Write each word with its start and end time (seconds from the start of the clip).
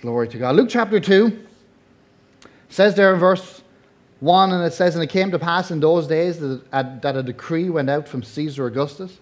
Glory 0.00 0.28
to 0.28 0.38
God. 0.38 0.54
Luke 0.54 0.68
chapter 0.68 1.00
2 1.00 1.44
says 2.68 2.94
there 2.94 3.12
in 3.12 3.18
verse 3.18 3.62
1, 4.20 4.52
and 4.52 4.64
it 4.64 4.72
says, 4.72 4.94
And 4.94 5.02
it 5.02 5.10
came 5.10 5.32
to 5.32 5.38
pass 5.38 5.72
in 5.72 5.80
those 5.80 6.06
days 6.06 6.38
that 6.38 7.16
a, 7.16 7.22
decree 7.22 7.68
went 7.68 7.90
out 7.90 8.06
from 8.06 8.22
Caesar 8.22 8.66
Augustus 8.66 9.18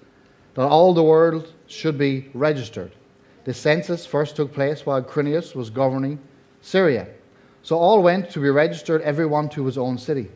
that 0.54 0.66
all 0.66 0.92
the 0.92 1.02
world 1.02 1.52
should 1.66 1.96
be 1.96 2.28
registered. 2.34 2.92
The 3.44 3.54
census 3.54 4.04
first 4.04 4.36
took 4.36 4.52
place 4.52 4.84
while 4.84 5.02
Quirinius 5.02 5.54
was 5.54 5.70
governing 5.70 6.18
Syria. 6.60 7.08
So 7.62 7.78
all 7.78 8.02
went 8.02 8.30
to 8.30 8.40
be 8.40 8.50
registered, 8.50 9.00
everyone 9.02 9.48
to 9.50 9.64
his 9.64 9.78
own 9.78 9.96
city. 9.96 10.28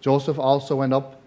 Joseph 0.00 0.38
also 0.38 0.76
went 0.76 0.92
up 0.92 1.20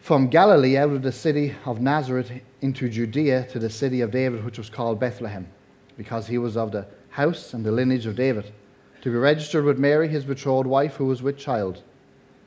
from 0.00 0.28
Galilee 0.28 0.76
out 0.76 0.90
of 0.90 1.02
the 1.02 1.12
city 1.12 1.54
of 1.64 1.80
Nazareth 1.80 2.30
into 2.60 2.88
Judea 2.88 3.44
to 3.50 3.58
the 3.58 3.70
city 3.70 4.00
of 4.00 4.10
David, 4.10 4.44
which 4.44 4.58
was 4.58 4.68
called 4.70 5.00
Bethlehem, 5.00 5.48
because 5.96 6.26
he 6.26 6.38
was 6.38 6.56
of 6.56 6.72
the 6.72 6.86
house 7.10 7.54
and 7.54 7.64
the 7.64 7.72
lineage 7.72 8.06
of 8.06 8.16
David, 8.16 8.52
to 9.00 9.10
be 9.10 9.16
registered 9.16 9.64
with 9.64 9.78
Mary, 9.78 10.08
his 10.08 10.24
betrothed 10.24 10.66
wife, 10.66 10.96
who 10.96 11.06
was 11.06 11.22
with 11.22 11.38
child. 11.38 11.82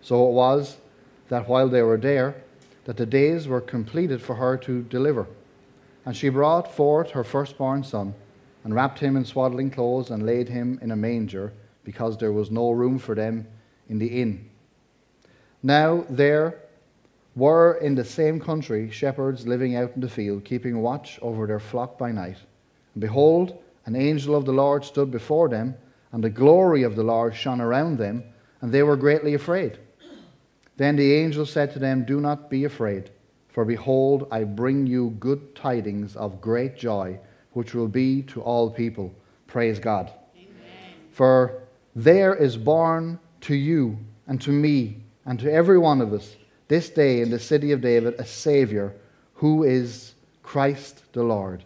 So 0.01 0.27
it 0.27 0.33
was 0.33 0.77
that 1.29 1.47
while 1.47 1.69
they 1.69 1.81
were 1.81 1.97
there, 1.97 2.43
that 2.85 2.97
the 2.97 3.05
days 3.05 3.47
were 3.47 3.61
completed 3.61 4.21
for 4.21 4.35
her 4.35 4.57
to 4.57 4.81
deliver. 4.83 5.27
And 6.05 6.17
she 6.17 6.29
brought 6.29 6.73
forth 6.73 7.11
her 7.11 7.23
firstborn 7.23 7.83
son, 7.83 8.15
and 8.63 8.75
wrapped 8.75 8.99
him 8.99 9.15
in 9.15 9.25
swaddling 9.25 9.71
clothes, 9.71 10.09
and 10.09 10.25
laid 10.25 10.49
him 10.49 10.79
in 10.81 10.91
a 10.91 10.95
manger, 10.95 11.53
because 11.83 12.17
there 12.17 12.31
was 12.31 12.51
no 12.51 12.71
room 12.71 12.99
for 12.99 13.15
them 13.15 13.47
in 13.87 13.99
the 13.99 14.21
inn. 14.21 14.49
Now 15.63 16.05
there 16.09 16.59
were 17.35 17.75
in 17.75 17.95
the 17.95 18.03
same 18.03 18.39
country 18.39 18.89
shepherds 18.91 19.47
living 19.47 19.75
out 19.75 19.91
in 19.95 20.01
the 20.01 20.09
field, 20.09 20.43
keeping 20.43 20.81
watch 20.81 21.17
over 21.21 21.47
their 21.47 21.59
flock 21.59 21.97
by 21.97 22.11
night. 22.11 22.37
And 22.93 23.01
behold, 23.01 23.61
an 23.85 23.95
angel 23.95 24.35
of 24.35 24.45
the 24.45 24.53
Lord 24.53 24.85
stood 24.85 25.11
before 25.11 25.49
them, 25.49 25.75
and 26.11 26.23
the 26.23 26.29
glory 26.29 26.83
of 26.83 26.95
the 26.95 27.03
Lord 27.03 27.35
shone 27.35 27.61
around 27.61 27.97
them, 27.97 28.23
and 28.61 28.71
they 28.71 28.83
were 28.83 28.95
greatly 28.95 29.33
afraid. 29.33 29.79
Then 30.77 30.95
the 30.95 31.13
angel 31.13 31.45
said 31.45 31.71
to 31.73 31.79
them, 31.79 32.05
Do 32.05 32.19
not 32.19 32.49
be 32.49 32.63
afraid, 32.63 33.11
for 33.49 33.65
behold, 33.65 34.27
I 34.31 34.43
bring 34.43 34.87
you 34.87 35.15
good 35.19 35.55
tidings 35.55 36.15
of 36.15 36.41
great 36.41 36.75
joy, 36.75 37.19
which 37.51 37.73
will 37.73 37.87
be 37.87 38.23
to 38.23 38.41
all 38.41 38.69
people. 38.69 39.13
Praise 39.47 39.79
God. 39.79 40.11
Amen. 40.35 40.47
For 41.11 41.63
there 41.95 42.33
is 42.33 42.57
born 42.57 43.19
to 43.41 43.55
you 43.55 43.97
and 44.27 44.41
to 44.41 44.51
me 44.51 45.03
and 45.25 45.39
to 45.39 45.51
every 45.51 45.77
one 45.77 46.01
of 46.01 46.13
us 46.13 46.35
this 46.67 46.89
day 46.89 47.21
in 47.21 47.29
the 47.29 47.39
city 47.39 47.71
of 47.73 47.81
David 47.81 48.15
a 48.17 48.25
Savior 48.25 48.95
who 49.35 49.63
is 49.63 50.13
Christ 50.41 51.03
the 51.13 51.23
Lord. 51.23 51.65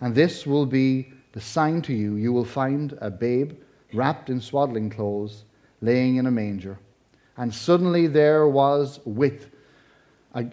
And 0.00 0.14
this 0.14 0.46
will 0.46 0.66
be 0.66 1.12
the 1.36 1.42
sign 1.42 1.82
to 1.82 1.92
you. 1.92 2.14
You 2.14 2.32
will 2.32 2.46
find 2.46 2.96
a 2.98 3.10
babe 3.10 3.58
wrapped 3.92 4.30
in 4.30 4.40
swaddling 4.40 4.88
clothes, 4.88 5.44
laying 5.82 6.16
in 6.16 6.26
a 6.26 6.30
manger. 6.30 6.78
And 7.36 7.54
suddenly 7.54 8.06
there 8.06 8.48
was 8.48 9.00
with, 9.04 9.50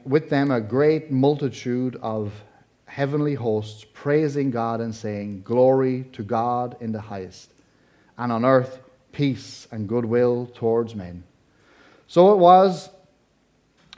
with 0.03 0.29
them 0.29 0.51
a 0.51 0.59
great 0.59 1.09
multitude 1.09 1.95
of 2.01 2.33
heavenly 2.83 3.35
hosts 3.35 3.85
praising 3.93 4.51
God 4.51 4.81
and 4.81 4.93
saying, 4.93 5.43
Glory 5.43 6.03
to 6.11 6.21
God 6.21 6.75
in 6.81 6.91
the 6.91 6.99
highest, 6.99 7.53
and 8.17 8.29
on 8.29 8.43
earth 8.43 8.81
peace 9.13 9.69
and 9.71 9.87
goodwill 9.87 10.51
towards 10.53 10.95
men. 10.95 11.23
So 12.07 12.33
it 12.33 12.39
was 12.39 12.89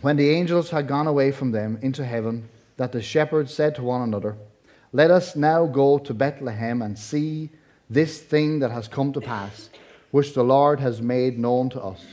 when 0.02 0.18
the 0.18 0.30
angels 0.30 0.70
had 0.70 0.88
gone 0.88 1.08
away 1.08 1.32
from 1.32 1.50
them 1.50 1.80
into 1.82 2.06
heaven, 2.06 2.48
that 2.78 2.92
the 2.92 3.02
shepherds 3.02 3.52
said 3.52 3.74
to 3.74 3.82
one 3.82 4.04
another, 4.04 4.38
Let 4.94 5.12
us 5.12 5.36
now 5.36 5.66
go 5.66 5.98
to 6.00 6.14
Bethlehem 6.14 6.82
and 6.82 6.98
see 6.98 7.50
this 7.90 8.22
thing 8.22 8.60
that 8.60 8.72
has 8.72 8.88
come 8.88 9.14
to 9.14 9.22
pass, 9.22 9.70
which 10.12 10.34
the 10.34 10.44
Lord 10.44 10.80
has 10.80 11.02
made 11.02 11.38
known 11.38 11.70
to 11.72 11.82
us. 11.82 12.04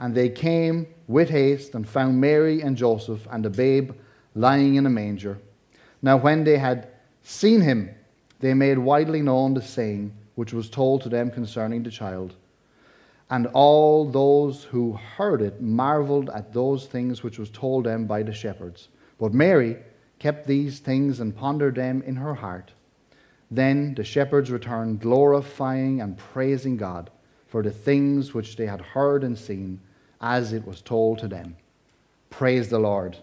And 0.00 0.14
they 0.14 0.28
came 0.28 0.86
with 1.06 1.30
haste 1.30 1.74
and 1.74 1.88
found 1.88 2.20
Mary 2.20 2.60
and 2.60 2.76
Joseph 2.76 3.26
and 3.30 3.44
the 3.44 3.50
babe 3.50 3.92
lying 4.34 4.76
in 4.76 4.86
a 4.86 4.90
manger. 4.90 5.38
Now, 6.02 6.16
when 6.16 6.44
they 6.44 6.58
had 6.58 6.88
seen 7.22 7.60
him, 7.60 7.90
they 8.40 8.54
made 8.54 8.78
widely 8.78 9.22
known 9.22 9.54
the 9.54 9.62
saying 9.62 10.12
which 10.36 10.52
was 10.52 10.70
told 10.70 11.02
to 11.02 11.08
them 11.08 11.30
concerning 11.30 11.82
the 11.82 11.90
child. 11.90 12.34
And 13.30 13.48
all 13.48 14.08
those 14.08 14.64
who 14.64 14.92
heard 14.92 15.42
it 15.42 15.60
marveled 15.60 16.30
at 16.30 16.52
those 16.52 16.86
things 16.86 17.22
which 17.22 17.38
was 17.38 17.50
told 17.50 17.84
them 17.84 18.06
by 18.06 18.22
the 18.22 18.32
shepherds. 18.32 18.88
But 19.18 19.34
Mary 19.34 19.76
kept 20.18 20.46
these 20.46 20.80
things 20.80 21.20
and 21.20 21.36
pondered 21.36 21.76
them 21.76 22.02
in 22.02 22.16
her 22.16 22.34
heart. 22.34 22.72
Then 23.50 23.94
the 23.94 24.04
shepherds 24.04 24.50
returned, 24.50 25.00
glorifying 25.00 26.00
and 26.00 26.18
praising 26.18 26.76
God 26.76 27.10
for 27.46 27.62
the 27.62 27.70
things 27.70 28.34
which 28.34 28.56
they 28.56 28.66
had 28.66 28.80
heard 28.80 29.24
and 29.24 29.38
seen, 29.38 29.80
as 30.20 30.52
it 30.52 30.66
was 30.66 30.82
told 30.82 31.18
to 31.20 31.28
them. 31.28 31.56
Praise 32.30 32.68
the 32.68 32.78
Lord. 32.78 33.16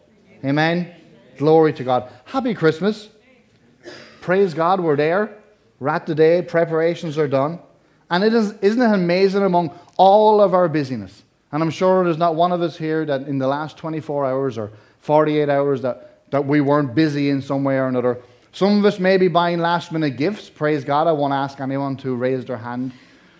Amen. 0.43 0.49
Amen. 0.49 0.95
Glory 1.37 1.73
to 1.73 1.83
God. 1.83 2.11
Happy 2.25 2.53
Christmas. 2.53 3.09
Praise 4.21 4.53
God, 4.53 4.79
we're 4.79 4.95
there. 4.95 5.37
We're 5.79 5.89
at 5.89 6.07
the 6.07 6.15
day, 6.15 6.41
preparations 6.41 7.17
are 7.17 7.27
done. 7.27 7.59
And 8.09 8.23
it 8.23 8.33
is, 8.33 8.53
isn't 8.53 8.81
it 8.81 8.93
amazing 8.93 9.43
among 9.43 9.77
all 9.97 10.41
of 10.41 10.53
our 10.53 10.67
busyness? 10.67 11.23
And 11.51 11.61
I'm 11.61 11.69
sure 11.69 12.03
there's 12.03 12.17
not 12.17 12.35
one 12.35 12.51
of 12.51 12.61
us 12.61 12.77
here 12.77 13.05
that 13.05 13.21
in 13.27 13.37
the 13.37 13.47
last 13.47 13.77
24 13.77 14.25
hours 14.25 14.57
or 14.57 14.71
48 14.99 15.49
hours 15.49 15.81
that, 15.83 16.14
that 16.35 16.45
we 16.45 16.59
weren't 16.59 16.93
busy 16.93 17.29
in 17.29 17.41
some 17.41 17.63
way 17.63 17.77
or 17.77 17.87
another. 17.87 18.21
Some 18.51 18.77
of 18.77 18.83
us 18.83 18.99
may 18.99 19.15
be 19.15 19.29
buying 19.29 19.59
last 19.59 19.93
minute 19.93 20.17
gifts. 20.17 20.49
Praise 20.49 20.83
God. 20.83 21.07
I 21.07 21.13
won't 21.13 21.31
ask 21.31 21.61
anyone 21.61 21.95
to 22.03 22.13
raise 22.13 22.43
their 22.43 22.57
hand 22.57 22.91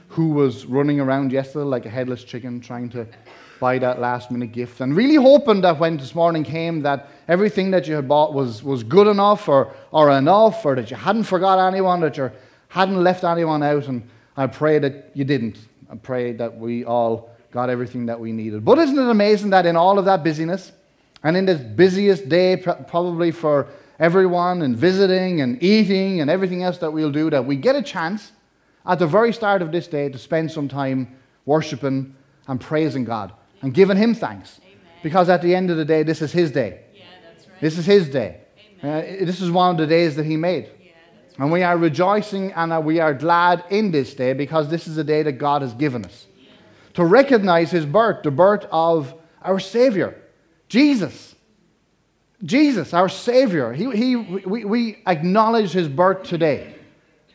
who 0.07 0.29
was 0.29 0.66
running 0.66 1.01
around 1.01 1.33
yesterday 1.33 1.66
like 1.66 1.85
a 1.85 1.89
headless 1.89 2.23
chicken 2.23 2.61
trying 2.61 2.88
to 2.91 3.06
buy 3.59 3.79
that 3.79 4.00
last 4.00 4.31
minute 4.31 4.53
gift 4.53 4.79
and 4.79 4.95
really 4.95 5.16
hoping 5.16 5.59
that 5.59 5.78
when 5.78 5.97
this 5.97 6.16
morning 6.16 6.45
came 6.45 6.83
that 6.83 7.09
everything 7.28 7.69
that 7.72 7.85
you 7.85 7.95
had 7.95 8.07
bought 8.07 8.33
was, 8.33 8.63
was 8.63 8.81
good 8.81 9.07
enough 9.07 9.50
or, 9.50 9.73
or 9.91 10.09
enough 10.12 10.66
or 10.66 10.75
that 10.75 10.89
you 10.89 10.95
hadn't 10.95 11.25
forgot 11.25 11.59
anyone, 11.67 12.00
that 12.00 12.16
you 12.16 12.31
hadn't 12.69 13.03
left 13.03 13.25
anyone 13.25 13.62
out. 13.62 13.89
And 13.89 14.09
I 14.38 14.47
pray 14.47 14.79
that 14.79 15.12
you 15.13 15.25
didn't. 15.25 15.57
I 15.91 15.95
pray 15.97 16.31
that 16.31 16.57
we 16.57 16.85
all 16.85 17.29
got 17.51 17.69
everything 17.69 18.06
that 18.06 18.17
we 18.17 18.31
needed. 18.31 18.63
But 18.63 18.79
isn't 18.79 18.97
it 18.97 19.09
amazing 19.09 19.50
that 19.50 19.66
in 19.66 19.75
all 19.75 20.00
of 20.00 20.06
that 20.06 20.23
busyness, 20.23 20.72
and 21.25 21.36
in 21.36 21.47
this 21.47 21.59
busiest 21.59 22.30
day, 22.30 22.56
probably 22.56 23.31
for 23.31 23.68
everyone, 24.00 24.62
and 24.62 24.78
visiting 24.78 25.41
and 25.41 25.62
eating 25.62 26.22
and 26.22 26.30
everything 26.30 26.62
else 26.62 26.78
that 26.78 26.91
we'll 26.91 27.12
do, 27.12 27.31
that 27.31 27.44
we 27.44 27.56
get 27.56 27.75
a 27.75 27.81
chance 27.81 28.31
at 28.86 29.00
the 29.00 29.08
very 29.08 29.34
start 29.34 29.63
of 29.63 29.72
this 29.72 29.88
day 29.88 30.08
to 30.08 30.19
spend 30.19 30.52
some 30.52 30.68
time 30.68 31.18
worshiping 31.46 32.16
and 32.47 32.62
praising 32.62 33.06
God 33.06 33.34
and 33.63 33.74
giving 33.74 33.97
Him 33.97 34.13
thanks. 34.13 34.59
Amen. 34.62 34.78
Because 35.02 35.28
at 35.28 35.41
the 35.41 35.56
end 35.56 35.72
of 35.72 35.78
the 35.78 35.86
day, 35.86 36.03
this 36.03 36.22
is 36.22 36.31
His 36.31 36.52
day. 36.52 36.81
Yeah, 36.94 37.06
right. 37.25 37.59
This 37.59 37.80
is 37.80 37.88
His 37.88 38.07
day. 38.07 38.42
Uh, 38.84 39.02
this 39.02 39.42
is 39.42 39.50
one 39.50 39.72
of 39.72 39.78
the 39.78 39.88
days 39.88 40.16
that 40.18 40.28
He 40.28 40.38
made. 40.38 40.69
And 41.40 41.52
we 41.52 41.63
are 41.63 41.75
rejoicing 41.75 42.53
and 42.53 42.86
we 42.86 43.00
are 43.00 43.16
glad 43.16 43.63
in 43.72 43.90
this 43.90 44.13
day 44.13 44.34
because 44.34 44.69
this 44.69 44.88
is 44.88 45.00
a 45.00 45.03
day 45.03 45.24
that 45.24 45.34
God 45.34 45.63
has 45.63 45.74
given 45.74 46.06
us. 46.06 46.28
To 46.94 47.03
recognize 47.03 47.72
his 47.72 47.86
birth, 47.86 48.24
the 48.24 48.31
birth 48.31 48.66
of 48.72 49.13
our 49.42 49.59
Savior, 49.59 50.22
Jesus. 50.68 51.36
Jesus, 52.44 52.94
our 52.94 53.09
Savior. 53.09 53.74
He, 53.74 53.90
he, 53.92 54.16
we, 54.16 54.66
we 54.66 55.03
acknowledge 55.08 55.72
his 55.72 55.88
birth 55.88 56.24
today. 56.24 56.76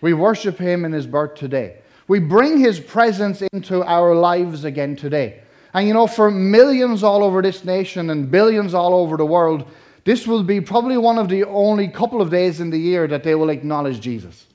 We 0.01 0.13
worship 0.13 0.59
him 0.59 0.85
in 0.85 0.93
his 0.93 1.07
birth 1.07 1.35
today. 1.35 1.79
We 2.09 2.19
bring 2.19 2.59
his 2.59 2.81
presence 2.81 3.43
into 3.53 3.85
our 3.85 4.15
lives 4.15 4.65
again 4.65 4.97
today. 4.97 5.43
And 5.73 5.87
you 5.87 5.95
know, 5.95 6.07
for 6.07 6.31
millions 6.31 7.03
all 7.03 7.23
over 7.23 7.43
this 7.43 7.65
nation 7.65 8.11
and 8.11 8.31
billions 8.31 8.75
all 8.75 8.95
over 8.95 9.17
the 9.17 9.27
world, 9.27 9.69
this 10.05 10.27
will 10.27 10.43
be 10.43 10.61
probably 10.61 10.97
one 10.97 11.19
of 11.19 11.29
the 11.29 11.45
only 11.45 11.89
couple 11.89 12.21
of 12.21 12.31
days 12.31 12.61
in 12.61 12.71
the 12.71 12.79
year 12.79 13.07
that 13.07 13.23
they 13.23 13.35
will 13.35 13.51
acknowledge 13.51 14.01
Jesus. 14.01 14.47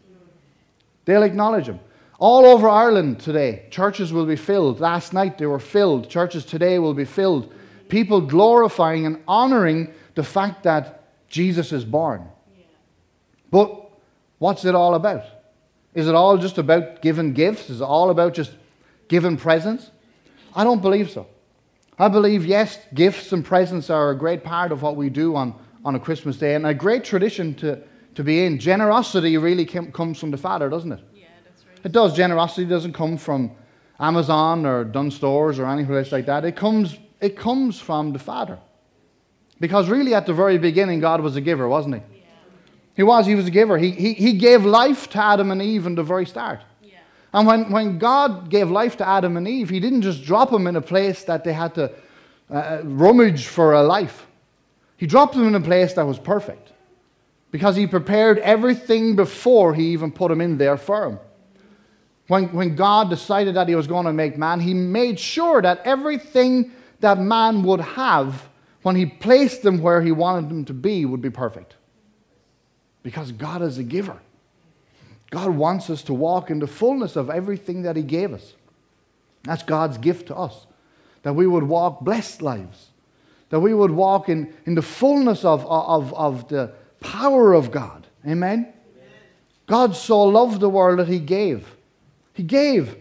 They'll 1.06 1.24
acknowledge 1.24 1.68
him. 1.68 1.80
All 2.18 2.46
over 2.46 2.68
Ireland 2.68 3.20
today, 3.20 3.68
churches 3.70 4.12
will 4.12 4.26
be 4.26 4.36
filled. 4.36 4.80
Last 4.80 5.14
night 5.14 5.38
they 5.38 5.46
were 5.46 5.60
filled. 5.60 6.10
Churches 6.10 6.46
today 6.46 6.80
will 6.80 6.94
be 6.94 7.06
filled. 7.06 7.54
People 7.90 8.22
glorifying 8.22 9.06
and 9.06 9.22
honoring 9.28 9.94
the 10.16 10.24
fact 10.24 10.64
that 10.64 11.04
Jesus 11.28 11.72
is 11.72 11.86
born. 11.86 12.28
But 13.52 13.90
what's 14.40 14.66
it 14.66 14.76
all 14.76 14.96
about? 14.96 15.24
Is 15.94 16.08
it 16.08 16.16
all 16.16 16.38
just 16.38 16.58
about 16.58 17.02
giving 17.02 17.34
gifts? 17.34 17.70
Is 17.70 17.82
it 17.82 17.86
all 17.86 18.10
about 18.10 18.34
just 18.34 18.52
giving 19.08 19.38
presents? 19.38 19.92
I 20.56 20.64
don't 20.64 20.82
believe 20.82 21.10
so. 21.10 21.28
I 21.98 22.10
believe, 22.10 22.46
yes, 22.46 22.78
gifts 22.94 23.32
and 23.32 23.46
presents 23.46 23.90
are 23.90 24.10
a 24.10 24.18
great 24.18 24.44
part 24.44 24.72
of 24.72 24.82
what 24.82 24.98
we 24.98 25.10
do 25.10 25.36
on, 25.36 25.56
on 25.86 25.96
a 25.96 26.00
Christmas 26.00 26.38
day 26.38 26.56
and 26.56 26.66
a 26.66 26.74
great 26.74 27.06
tradition 27.06 27.54
to, 27.56 27.82
to 28.16 28.24
be 28.24 28.46
in. 28.46 28.60
Generosity 28.60 29.38
really 29.38 29.66
comes 29.66 30.20
from 30.20 30.32
the 30.32 30.38
Father, 30.38 30.70
doesn't 30.70 30.92
it? 30.92 31.00
Yeah, 31.14 31.28
that's 31.46 31.66
right. 31.66 31.86
It 31.86 31.92
does. 31.94 32.14
Generosity 32.16 32.66
doesn't 32.66 32.94
come 32.94 33.18
from 33.18 33.52
Amazon 33.98 34.66
or 34.66 34.84
Dunnes 34.84 35.16
Stores 35.16 35.58
or 35.58 35.66
any 35.68 35.86
place 35.86 36.12
like 36.12 36.26
that. 36.26 36.44
It 36.44 36.58
comes, 36.58 36.98
it 37.26 37.36
comes 37.36 37.80
from 37.80 38.14
the 38.14 38.20
Father. 38.20 38.60
Because 39.60 39.90
really, 39.90 40.14
at 40.14 40.26
the 40.26 40.34
very 40.34 40.58
beginning, 40.58 41.00
God 41.00 41.22
was 41.22 41.36
a 41.36 41.42
giver, 41.42 41.68
wasn't 41.68 41.96
he? 41.96 42.02
Yeah. 42.02 42.26
He 42.96 43.04
was. 43.04 43.26
He 43.26 43.36
was 43.36 43.48
a 43.48 43.52
giver. 43.52 43.78
He, 43.78 43.92
he, 43.92 44.14
he 44.14 44.34
gave 44.34 44.66
life 44.66 45.10
to 45.12 45.24
Adam 45.24 45.50
and 45.50 45.62
Eve 45.62 45.86
in 45.86 45.96
the 45.96 46.04
very 46.04 46.26
start. 46.26 46.62
Yeah. 46.84 46.98
And 47.34 47.48
when, 47.48 47.72
when 47.72 47.98
God 47.98 48.50
gave 48.50 48.70
life 48.70 48.98
to 48.98 49.08
Adam 49.08 49.38
and 49.38 49.48
Eve, 49.48 49.70
He 49.70 49.80
didn't 49.80 50.02
just 50.02 50.24
drop 50.24 50.52
them 50.52 50.68
in 50.68 50.76
a 50.76 50.82
place 50.82 51.24
that 51.24 51.44
they 51.44 51.54
had 51.54 51.74
to 51.76 51.92
uh, 52.50 52.82
rummage 52.84 53.48
for 53.48 53.74
a 53.74 53.82
life. 53.82 54.28
He 54.98 55.08
dropped 55.08 55.34
them 55.34 55.48
in 55.48 55.56
a 55.56 55.62
place 55.62 55.94
that 55.94 56.06
was 56.06 56.20
perfect 56.20 56.74
because 57.52 57.76
He 57.76 57.88
prepared 57.88 58.38
everything 58.40 59.16
before 59.16 59.74
He 59.74 59.86
even 59.94 60.12
put 60.12 60.30
them 60.30 60.42
in 60.42 60.58
there 60.58 60.78
for 60.78 61.08
Him. 61.08 61.20
When, 62.28 62.52
when 62.54 62.76
God 62.76 63.10
decided 63.10 63.56
that 63.56 63.68
He 63.70 63.76
was 63.76 63.88
going 63.88 64.06
to 64.06 64.14
make 64.14 64.38
man, 64.38 64.60
He 64.60 64.74
made 64.74 65.18
sure 65.18 65.62
that 65.62 65.82
everything 65.86 66.72
that 67.00 67.20
man 67.20 67.64
would 67.64 67.82
have 67.82 68.48
when 68.82 68.96
He 68.96 69.06
placed 69.06 69.64
them 69.64 69.82
where 69.82 70.02
He 70.02 70.12
wanted 70.12 70.50
them 70.50 70.66
to 70.66 70.74
be 70.74 71.06
would 71.06 71.22
be 71.22 71.30
perfect. 71.30 71.76
Because 73.04 73.32
God 73.32 73.62
is 73.62 73.78
a 73.78 73.84
giver. 73.84 74.20
God 75.32 75.50
wants 75.50 75.90
us 75.90 76.04
to 76.04 76.14
walk 76.14 76.50
in 76.50 76.60
the 76.60 76.68
fullness 76.68 77.16
of 77.16 77.30
everything 77.30 77.82
that 77.84 77.96
He 77.96 78.04
gave 78.04 78.34
us. 78.34 78.54
That's 79.44 79.64
God's 79.64 79.98
gift 79.98 80.28
to 80.28 80.36
us. 80.36 80.66
That 81.24 81.34
we 81.34 81.48
would 81.48 81.64
walk 81.64 82.02
blessed 82.02 82.42
lives. 82.42 82.90
That 83.50 83.60
we 83.60 83.74
would 83.74 83.92
walk 83.92 84.30
in, 84.30 84.54
in 84.66 84.76
the 84.76 84.82
fullness 84.82 85.46
of, 85.46 85.66
of, 85.66 86.14
of 86.14 86.48
the 86.48 86.74
power 87.00 87.54
of 87.54 87.72
God. 87.72 88.08
Amen? 88.26 88.60
Amen? 88.60 88.74
God 89.68 89.96
so 89.96 90.24
loved 90.24 90.60
the 90.60 90.70
world 90.70 91.00
that 91.00 91.08
He 91.08 91.20
gave. 91.20 91.76
He 92.34 92.44
gave. 92.44 92.96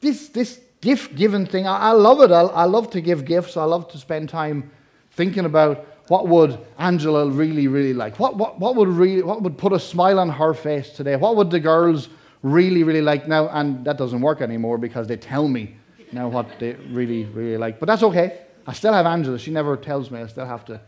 This, 0.00 0.28
this 0.28 0.60
gift 0.86 1.16
giving 1.16 1.44
thing, 1.46 1.66
I, 1.66 1.88
I 1.88 1.92
love 1.92 2.20
it. 2.20 2.30
I, 2.30 2.42
I 2.42 2.64
love 2.64 2.90
to 2.90 3.00
give 3.00 3.24
gifts. 3.24 3.56
I 3.56 3.64
love 3.64 3.88
to 3.88 3.98
spend 3.98 4.28
time 4.28 4.70
thinking 5.10 5.44
about 5.44 5.84
what 6.06 6.28
would 6.28 6.58
Angela 6.78 7.28
really, 7.28 7.66
really 7.66 7.92
like? 7.92 8.20
What, 8.20 8.36
what, 8.36 8.60
what, 8.60 8.76
would 8.76 8.88
really, 8.88 9.22
what 9.22 9.42
would 9.42 9.58
put 9.58 9.72
a 9.72 9.80
smile 9.80 10.20
on 10.20 10.28
her 10.28 10.54
face 10.54 10.90
today? 10.90 11.16
What 11.16 11.34
would 11.34 11.50
the 11.50 11.58
girls 11.58 12.08
really, 12.42 12.84
really 12.84 13.02
like 13.02 13.26
now? 13.26 13.48
And 13.48 13.84
that 13.84 13.98
doesn't 13.98 14.20
work 14.20 14.40
anymore 14.40 14.78
because 14.78 15.08
they 15.08 15.16
tell 15.16 15.48
me 15.48 15.74
now 16.12 16.28
what 16.28 16.46
they 16.60 16.74
really, 16.98 17.24
really 17.24 17.58
like. 17.58 17.80
But 17.80 17.86
that's 17.86 18.04
okay. 18.04 18.42
I 18.64 18.72
still 18.72 18.92
have 18.92 19.06
Angela. 19.06 19.40
She 19.40 19.50
never 19.50 19.76
tells 19.76 20.12
me. 20.12 20.20
I 20.20 20.28
still 20.28 20.46
have 20.46 20.64
to 20.66 20.80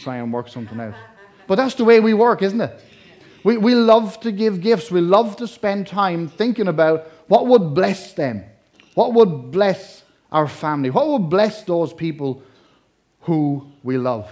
try 0.00 0.16
and 0.18 0.30
work 0.30 0.48
something 0.48 0.78
out. 0.78 0.94
But 1.46 1.54
that's 1.54 1.76
the 1.76 1.84
way 1.84 2.00
we 2.00 2.12
work, 2.12 2.42
isn't 2.42 2.60
it? 2.60 2.78
We, 3.42 3.56
we 3.56 3.74
love 3.74 4.20
to 4.20 4.32
give 4.32 4.60
gifts. 4.60 4.90
We 4.90 5.00
love 5.00 5.36
to 5.36 5.46
spend 5.46 5.86
time 5.86 6.28
thinking 6.28 6.68
about 6.68 7.06
what 7.28 7.46
would 7.46 7.72
bless 7.72 8.12
them, 8.12 8.44
what 8.96 9.12
would 9.12 9.50
bless 9.50 10.02
our 10.32 10.48
family, 10.48 10.88
what 10.88 11.06
would 11.06 11.28
bless 11.28 11.62
those 11.64 11.92
people 11.92 12.42
who 13.20 13.70
we 13.82 13.98
love. 13.98 14.26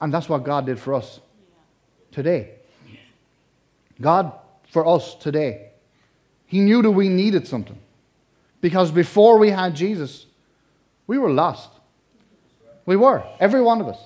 And 0.00 0.14
that's 0.14 0.28
what 0.28 0.44
God 0.44 0.66
did 0.66 0.78
for 0.78 0.94
us 0.94 1.18
today. 2.12 2.52
God, 4.00 4.32
for 4.70 4.86
us 4.86 5.16
today, 5.16 5.70
He 6.46 6.60
knew 6.60 6.82
that 6.82 6.90
we 6.92 7.08
needed 7.08 7.48
something. 7.48 7.78
Because 8.60 8.92
before 8.92 9.38
we 9.38 9.50
had 9.50 9.74
Jesus, 9.74 10.26
we 11.08 11.18
were 11.18 11.30
lost. 11.30 11.70
We 12.86 12.94
were, 12.94 13.24
every 13.40 13.60
one 13.60 13.80
of 13.80 13.88
us. 13.88 13.98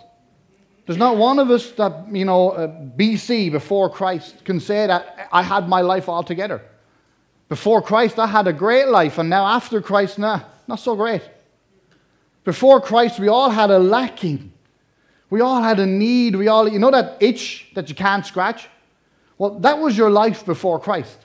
There's 0.86 0.98
not 0.98 1.18
one 1.18 1.38
of 1.38 1.50
us 1.50 1.72
that, 1.72 2.06
you 2.10 2.24
know, 2.24 2.52
uh, 2.52 2.68
BC, 2.68 3.52
before 3.52 3.90
Christ, 3.90 4.46
can 4.46 4.60
say 4.60 4.86
that 4.86 5.28
I 5.30 5.42
had 5.42 5.68
my 5.68 5.82
life 5.82 6.08
all 6.08 6.22
together. 6.22 6.62
Before 7.48 7.80
Christ, 7.80 8.18
I 8.18 8.26
had 8.26 8.46
a 8.46 8.52
great 8.52 8.88
life, 8.88 9.18
and 9.18 9.30
now 9.30 9.46
after 9.46 9.80
Christ, 9.80 10.18
nah, 10.18 10.42
not 10.66 10.80
so 10.80 10.94
great. 10.94 11.22
Before 12.44 12.80
Christ, 12.80 13.18
we 13.18 13.28
all 13.28 13.50
had 13.50 13.70
a 13.70 13.78
lacking. 13.78 14.52
We 15.30 15.40
all 15.40 15.62
had 15.62 15.78
a 15.78 15.86
need. 15.86 16.36
We 16.36 16.48
all, 16.48 16.68
you 16.68 16.78
know 16.78 16.90
that 16.90 17.16
itch 17.20 17.68
that 17.74 17.88
you 17.88 17.94
can't 17.94 18.24
scratch? 18.24 18.68
Well, 19.36 19.58
that 19.60 19.78
was 19.78 19.96
your 19.96 20.10
life 20.10 20.44
before 20.44 20.80
Christ. 20.80 21.18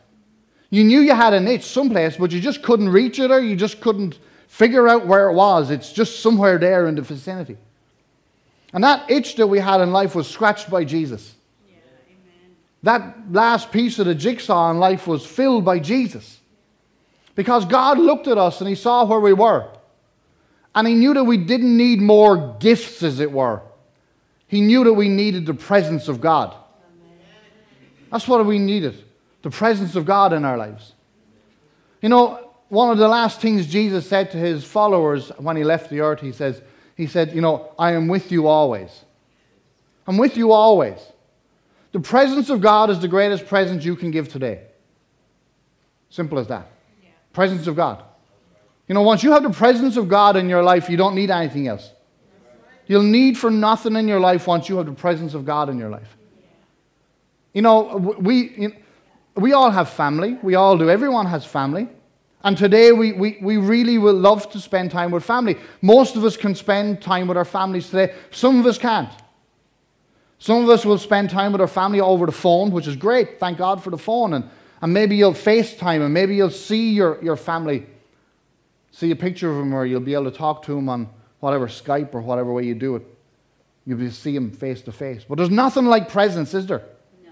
You 0.70 0.84
knew 0.84 1.02
you 1.02 1.14
had 1.14 1.34
an 1.34 1.48
itch 1.48 1.64
someplace, 1.64 2.18
but 2.18 2.32
you 2.32 2.40
just 2.40 2.64
couldn't 2.64 2.90
reach 2.90 3.20
it 3.20 3.32
or 3.32 3.40
you 3.40 3.56
just 3.56 3.80
couldn't 3.80 4.20
figure 4.48 4.88
out 4.88 5.06
where 5.08 5.30
it 5.30 5.34
was. 5.34 5.72
It's 5.72 5.92
just 5.92 6.22
somewhere 6.22 6.58
there 6.58 6.88
in 6.88 6.96
the 6.96 7.02
vicinity. 7.02 7.58
And 8.74 8.84
that 8.84 9.10
itch 9.10 9.36
that 9.36 9.48
we 9.48 9.60
had 9.60 9.82
in 9.82 9.92
life 9.92 10.16
was 10.16 10.28
scratched 10.28 10.70
by 10.70 10.84
Jesus. 10.84 11.36
That 12.84 13.32
last 13.32 13.72
piece 13.72 13.98
of 14.00 14.06
the 14.06 14.16
jigsaw 14.16 14.70
in 14.72 14.78
life 14.78 15.08
was 15.08 15.26
filled 15.26 15.66
by 15.66 15.80
Jesus. 15.80 16.40
Because 17.36 17.66
God 17.66 17.98
looked 17.98 18.28
at 18.28 18.38
us 18.38 18.60
and 18.60 18.70
He 18.70 18.76
saw 18.76 19.06
where 19.06 19.20
we 19.20 19.34
were. 19.34 19.70
And 20.76 20.88
He 20.88 20.94
knew 20.94 21.14
that 21.14 21.24
we 21.24 21.38
didn't 21.38 21.76
need 21.76 22.02
more 22.02 22.58
gifts, 22.60 23.02
as 23.02 23.20
it 23.20 23.32
were. 23.32 23.62
He 24.48 24.62
knew 24.62 24.84
that 24.84 24.94
we 24.94 25.10
needed 25.10 25.46
the 25.46 25.54
presence 25.54 26.08
of 26.08 26.22
God. 26.22 26.56
That's 28.12 28.28
what 28.28 28.46
we 28.46 28.60
needed 28.60 29.04
the 29.42 29.50
presence 29.50 29.96
of 29.96 30.06
God 30.06 30.34
in 30.34 30.46
our 30.46 30.58
lives. 30.58 30.94
You 32.02 32.10
know, 32.10 32.52
one 32.70 32.92
of 32.92 32.98
the 32.98 33.08
last 33.08 33.40
things 33.40 33.68
Jesus 33.68 34.08
said 34.08 34.32
to 34.32 34.38
his 34.38 34.64
followers 34.64 35.30
when 35.38 35.56
he 35.56 35.64
left 35.64 35.90
the 35.90 36.02
earth, 36.02 36.22
he 36.22 36.32
says, 36.32 36.62
he 36.96 37.08
said, 37.08 37.34
You 37.34 37.42
know, 37.42 37.72
I 37.78 37.92
am 37.92 38.08
with 38.08 38.32
you 38.32 38.48
always. 38.48 39.06
I'm 40.08 40.18
with 40.18 40.38
you 40.38 40.52
always. 40.52 41.00
The 41.94 42.00
presence 42.00 42.50
of 42.50 42.60
God 42.60 42.90
is 42.90 43.00
the 43.00 43.08
greatest 43.08 43.46
present 43.46 43.86
you 43.86 43.96
can 43.96 44.12
give 44.12 44.28
today. 44.28 44.64
Simple 46.10 46.40
as 46.40 46.48
that. 46.48 46.68
Yeah. 47.02 47.10
Presence 47.32 47.68
of 47.68 47.76
God. 47.76 48.04
You 48.88 48.96
know, 48.96 49.04
once 49.04 49.24
you 49.24 49.32
have 49.32 49.44
the 49.44 49.52
presence 49.52 49.96
of 49.96 50.10
God 50.10 50.36
in 50.36 50.50
your 50.50 50.64
life, 50.64 50.90
you 50.90 50.98
don't 50.98 51.16
need 51.16 51.30
anything 51.30 51.68
else. 51.68 51.92
You'll 52.88 53.04
need 53.04 53.38
for 53.38 53.50
nothing 53.50 53.96
in 53.96 54.08
your 54.08 54.20
life 54.20 54.46
once 54.46 54.68
you 54.68 54.78
have 54.78 54.88
the 54.88 54.92
presence 54.92 55.34
of 55.34 55.46
God 55.46 55.70
in 55.70 55.78
your 55.78 55.90
life. 55.90 56.18
You 57.54 57.62
know, 57.62 58.16
we, 58.20 58.74
we 59.36 59.54
all 59.54 59.72
have 59.72 59.90
family. 59.90 60.38
We 60.42 60.56
all 60.56 60.78
do. 60.78 60.90
Everyone 60.90 61.28
has 61.28 61.46
family. 61.46 61.88
And 62.44 62.58
today 62.58 62.92
we, 62.92 63.14
we, 63.14 63.38
we 63.42 63.58
really 63.58 63.98
will 63.98 64.16
love 64.16 64.52
to 64.52 64.60
spend 64.60 64.92
time 64.92 65.12
with 65.12 65.24
family. 65.24 65.58
Most 65.82 66.16
of 66.16 66.26
us 66.26 66.36
can 66.36 66.56
spend 66.56 67.02
time 67.02 67.28
with 67.28 67.38
our 67.38 67.46
families 67.46 67.90
today. 67.90 68.14
Some 68.32 68.60
of 68.60 68.66
us 68.66 68.78
can't. 68.78 69.10
Some 70.44 70.62
of 70.62 70.70
us 70.70 70.84
will 70.84 70.98
spend 70.98 71.30
time 71.30 71.54
with 71.54 71.62
our 71.62 71.70
family 71.70 72.02
over 72.02 72.26
the 72.26 72.34
phone, 72.34 72.72
which 72.72 72.86
is 72.86 72.98
great. 72.98 73.40
Thank 73.40 73.58
God 73.58 73.82
for 73.82 73.92
the 73.92 73.98
phone. 73.98 74.34
And, 74.34 74.50
and 74.82 74.94
maybe 74.94 75.16
you'll 75.16 75.32
FaceTime 75.32 76.02
and 76.02 76.14
maybe 76.14 76.36
you'll 76.36 76.50
see 76.50 76.92
your, 76.92 77.18
your 77.24 77.38
family, 77.38 77.86
see 78.92 79.10
a 79.12 79.16
picture 79.16 79.50
of 79.50 79.56
them, 79.56 79.74
or 79.74 79.86
you'll 79.86 80.02
be 80.02 80.14
able 80.14 80.30
to 80.30 80.38
talk 80.38 80.66
to 80.66 80.76
them 80.76 80.90
on 80.90 81.08
whatever 81.40 81.68
Skype 81.70 82.14
or 82.14 82.20
whatever 82.20 82.52
way 82.52 82.66
you 82.66 82.76
do 82.76 82.98
it. 82.98 83.04
You'll 83.86 84.00
be 84.00 84.10
see 84.10 84.34
them 84.34 84.52
face 84.52 84.82
to 84.82 84.92
face. 84.92 85.24
But 85.26 85.38
there's 85.38 85.50
nothing 85.50 85.86
like 85.86 86.10
presence, 86.10 86.54
is 86.54 86.68
there? 86.68 86.84
No. 87.24 87.32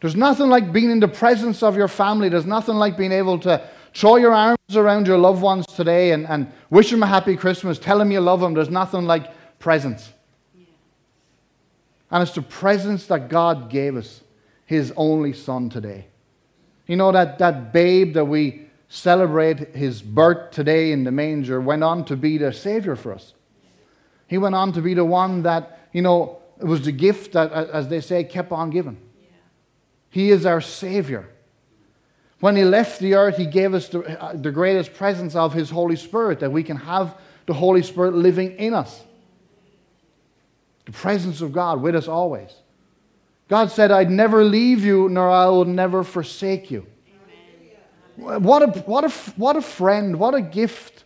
There's 0.00 0.14
nothing 0.14 0.48
like 0.48 0.72
being 0.72 0.92
in 0.92 1.00
the 1.00 1.08
presence 1.08 1.64
of 1.64 1.76
your 1.76 1.88
family. 1.88 2.28
There's 2.28 2.46
nothing 2.46 2.76
like 2.76 2.96
being 2.96 3.10
able 3.10 3.40
to 3.40 3.68
Throw 3.92 4.16
your 4.16 4.32
arms 4.32 4.76
around 4.76 5.06
your 5.06 5.18
loved 5.18 5.42
ones 5.42 5.66
today 5.66 6.12
and, 6.12 6.26
and 6.28 6.52
wish 6.70 6.90
them 6.90 7.02
a 7.02 7.06
happy 7.06 7.36
Christmas. 7.36 7.78
Tell 7.78 7.98
them 7.98 8.12
you 8.12 8.20
love 8.20 8.40
them. 8.40 8.54
There's 8.54 8.70
nothing 8.70 9.04
like 9.04 9.58
presents. 9.58 10.12
And 12.10 12.22
it's 12.22 12.34
the 12.34 12.42
presence 12.42 13.06
that 13.06 13.28
God 13.28 13.70
gave 13.70 13.96
us, 13.96 14.22
His 14.64 14.92
only 14.96 15.32
Son 15.32 15.70
today. 15.70 16.06
You 16.86 16.96
know, 16.96 17.12
that, 17.12 17.38
that 17.38 17.72
babe 17.72 18.14
that 18.14 18.24
we 18.24 18.66
celebrate 18.90 19.76
his 19.76 20.02
birth 20.02 20.50
today 20.50 20.90
in 20.90 21.04
the 21.04 21.12
manger 21.12 21.60
went 21.60 21.84
on 21.84 22.04
to 22.04 22.16
be 22.16 22.36
the 22.36 22.52
Savior 22.52 22.96
for 22.96 23.14
us. 23.14 23.34
He 24.26 24.36
went 24.36 24.56
on 24.56 24.72
to 24.72 24.82
be 24.82 24.94
the 24.94 25.04
one 25.04 25.42
that, 25.44 25.88
you 25.92 26.02
know, 26.02 26.40
it 26.60 26.66
was 26.66 26.84
the 26.84 26.92
gift 26.92 27.32
that, 27.32 27.52
as 27.52 27.88
they 27.88 28.00
say, 28.00 28.24
kept 28.24 28.52
on 28.52 28.70
giving. 28.70 29.00
He 30.10 30.30
is 30.30 30.44
our 30.44 30.60
Savior. 30.60 31.28
When 32.40 32.56
he 32.56 32.64
left 32.64 32.98
the 32.98 33.14
earth, 33.14 33.36
he 33.36 33.46
gave 33.46 33.74
us 33.74 33.88
the, 33.88 34.00
uh, 34.20 34.34
the 34.34 34.50
greatest 34.50 34.94
presence 34.94 35.36
of 35.36 35.52
his 35.52 35.70
Holy 35.70 35.96
Spirit, 35.96 36.40
that 36.40 36.50
we 36.50 36.64
can 36.64 36.76
have 36.76 37.16
the 37.46 37.54
Holy 37.54 37.82
Spirit 37.82 38.14
living 38.14 38.56
in 38.56 38.74
us. 38.74 39.02
The 40.90 40.98
presence 40.98 41.40
of 41.40 41.52
God 41.52 41.80
with 41.80 41.94
us 41.94 42.08
always. 42.08 42.50
God 43.46 43.70
said, 43.70 43.92
I'd 43.92 44.10
never 44.10 44.42
leave 44.42 44.84
you, 44.84 45.08
nor 45.08 45.30
I 45.30 45.46
will 45.46 45.64
never 45.64 46.02
forsake 46.02 46.68
you. 46.68 46.84
What 48.16 48.62
a, 48.62 48.66
what, 48.80 49.04
a, 49.04 49.08
what 49.36 49.54
a 49.54 49.62
friend, 49.62 50.18
what 50.18 50.34
a 50.34 50.40
gift. 50.40 51.04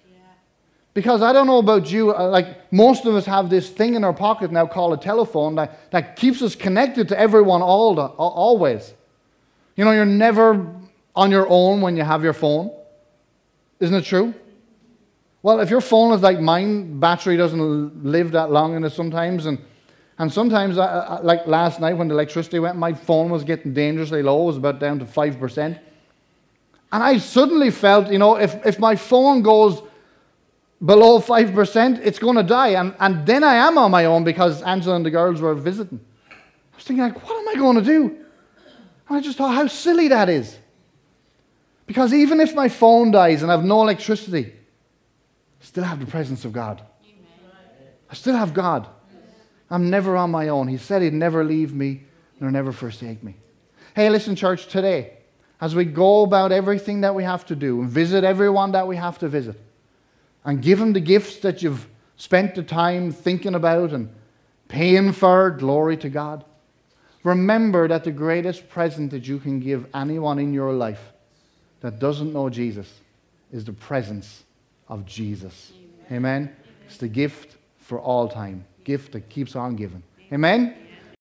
Because 0.95 1.21
I 1.21 1.35
don't 1.35 1.47
know 1.47 1.59
about 1.59 1.93
you, 1.93 2.15
uh, 2.15 2.29
like 2.29 2.73
most 2.73 3.05
of 3.05 3.15
us 3.15 3.27
have 3.27 3.51
this 3.51 3.69
thing 3.69 3.95
in 3.95 4.05
our 4.05 4.15
pocket 4.15 4.51
now 4.51 4.67
called 4.67 4.95
a 4.95 4.97
telephone 4.97 5.55
that, 5.57 5.91
that 5.91 6.17
keeps 6.17 6.41
us 6.41 6.57
connected 6.57 7.09
to 7.09 7.21
everyone 7.21 7.61
all 7.61 7.95
the, 7.95 8.07
always. 8.07 8.95
You 9.77 9.85
know, 9.85 9.91
you're 9.91 10.07
never 10.07 10.67
on 11.15 11.31
your 11.31 11.47
own 11.47 11.83
when 11.83 11.95
you 11.95 12.05
have 12.05 12.25
your 12.25 12.33
phone. 12.33 12.75
Isn't 13.81 13.97
it 13.97 14.05
true? 14.05 14.33
Well, 15.43 15.61
if 15.61 15.69
your 15.69 15.83
phone 15.83 16.15
is 16.15 16.23
like 16.23 16.41
mine, 16.41 17.01
battery 17.01 17.37
doesn't 17.37 18.03
live 18.03 18.31
that 18.31 18.51
long 18.51 18.77
in 18.77 18.85
it 18.85 18.91
sometimes. 18.91 19.45
And, 19.45 19.59
and 20.19 20.33
sometimes, 20.33 20.79
I, 20.79 20.87
I, 20.87 21.21
like 21.23 21.47
last 21.47 21.81
night 21.81 21.95
when 21.95 22.09
the 22.09 22.15
electricity 22.15 22.59
went, 22.59 22.77
my 22.77 22.93
phone 22.93 23.31
was 23.31 23.43
getting 23.43 23.75
dangerously 23.75 24.23
low. 24.23 24.43
It 24.43 24.47
was 24.47 24.57
about 24.57 24.79
down 24.79 25.01
to 25.01 25.05
5%. 25.05 25.79
And 26.93 27.03
I 27.03 27.19
suddenly 27.19 27.73
felt, 27.73 28.13
you 28.13 28.19
know, 28.19 28.37
if, 28.37 28.65
if 28.65 28.79
my 28.79 28.95
phone 28.95 29.43
goes 29.43 29.83
below 30.85 31.19
5%, 31.19 32.01
it's 32.05 32.21
going 32.21 32.37
to 32.37 32.45
die. 32.45 32.69
And, 32.69 32.95
and 33.01 33.27
then 33.27 33.43
I 33.43 33.55
am 33.55 33.77
on 33.77 33.91
my 33.91 34.05
own 34.05 34.23
because 34.23 34.63
Angela 34.63 34.95
and 34.95 35.05
the 35.05 35.11
girls 35.11 35.41
were 35.41 35.55
visiting. 35.55 35.99
I 36.31 36.77
was 36.77 36.85
thinking, 36.85 37.03
like, 37.03 37.29
what 37.29 37.37
am 37.37 37.49
I 37.49 37.55
going 37.61 37.77
to 37.77 37.83
do? 37.83 38.17
And 39.09 39.19
I 39.19 39.21
just 39.21 39.37
thought 39.37 39.55
how 39.55 39.67
silly 39.67 40.09
that 40.09 40.29
is. 40.29 40.57
Because 41.87 42.15
even 42.15 42.41
if 42.41 42.55
my 42.55 42.69
phone 42.69 43.11
dies 43.11 43.43
and 43.43 43.51
I 43.51 43.57
have 43.57 43.65
no 43.65 43.83
electricity, 43.83 44.53
I 45.61 45.65
still 45.65 45.85
have 45.85 45.99
the 45.99 46.07
presence 46.07 46.45
of 46.45 46.53
God. 46.53 46.83
I 48.09 48.15
still 48.15 48.37
have 48.37 48.55
God. 48.55 48.87
I'm 49.71 49.91
never 49.91 50.17
on 50.17 50.31
my 50.31 50.49
own. 50.49 50.69
He 50.69 50.77
said 50.77 51.03
He'd 51.03 51.13
never 51.13 51.45
leave 51.45 51.75
me 51.75 52.05
nor 52.41 52.51
never 52.51 52.73
forsake 52.73 53.23
me. 53.23 53.37
Hey, 53.95 54.11
listen, 54.11 54.37
church, 54.37 54.67
today, 54.67 55.19
as 55.61 55.75
we 55.75 55.85
go 55.85 56.23
about 56.23 56.53
everything 56.53 57.01
that 57.03 57.15
we 57.15 57.25
have 57.25 57.47
to 57.47 57.57
do 57.57 57.81
and 57.81 57.89
visit 57.89 58.25
everyone 58.25 58.73
that 58.73 58.87
we 58.87 58.97
have 58.97 59.19
to 59.19 59.29
visit 59.29 59.59
and 60.45 60.61
give 60.61 60.79
them 60.79 60.93
the 60.93 61.01
gifts 61.01 61.39
that 61.39 61.63
you've 61.63 61.89
spent 62.17 62.55
the 62.55 62.63
time 62.63 63.13
thinking 63.13 63.55
about 63.55 63.91
and 63.91 64.09
paying 64.69 65.13
for, 65.13 65.51
glory 65.51 65.97
to 65.99 66.09
God. 66.09 66.45
Remember 67.23 67.89
that 67.89 68.05
the 68.05 68.13
greatest 68.13 68.69
present 68.69 69.11
that 69.13 69.27
you 69.27 69.39
can 69.39 69.61
give 69.61 69.87
anyone 69.95 70.39
in 70.39 70.53
your 70.53 70.73
life 70.73 71.13
that 71.81 71.99
doesn't 71.99 72.33
know 72.33 72.51
Jesus 72.51 73.01
is 73.53 73.65
the 73.65 73.73
presence 73.73 74.45
of 74.89 75.07
Jesus. 75.07 75.73
Amen. 76.09 76.17
Amen. 76.17 76.57
It's 76.87 76.99
the 76.99 77.09
gift 77.09 77.57
for 77.79 77.99
all 77.99 78.29
time, 78.29 78.65
gift 78.85 79.13
that 79.13 79.29
keeps 79.29 79.57
on 79.57 79.77
giving. 79.77 80.03
Amen. 80.33 80.84